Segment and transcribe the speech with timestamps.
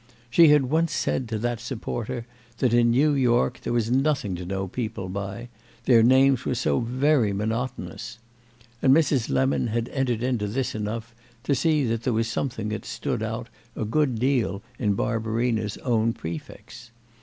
[0.31, 2.25] She had once said to that supporter
[2.57, 5.49] that in New York there was nothing to know people by,
[5.85, 8.17] their names were so very monotonous;
[8.81, 9.29] and Mrs.
[9.29, 13.47] Lemon had entered into this enough to see that there was something that stood out
[13.75, 16.89] a good deal in Barbarina's own prefix.